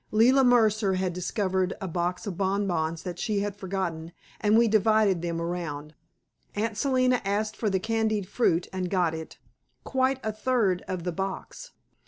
Leila 0.09 0.43
Mercer 0.43 0.95
had 0.95 1.13
discovered 1.13 1.75
a 1.79 1.87
box 1.87 2.25
of 2.25 2.35
bonbons 2.35 3.03
that 3.03 3.19
she 3.19 3.41
had 3.41 3.55
forgotten, 3.55 4.13
and 4.39 4.57
we 4.57 4.67
divided 4.67 5.21
them 5.21 5.39
around. 5.39 5.93
Aunt 6.55 6.75
Selina 6.75 7.21
asked 7.23 7.55
for 7.55 7.69
the 7.69 7.79
candied 7.79 8.27
fruit 8.27 8.67
and 8.73 8.89
got 8.89 9.13
it 9.13 9.37
quite 9.83 10.19
a 10.23 10.31
third 10.33 10.81
of 10.87 11.03
the 11.03 11.11
box. 11.11 11.73